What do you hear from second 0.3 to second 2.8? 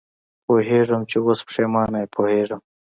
پوهېږم چې اوس پېښېمانه یې، پوهېږم.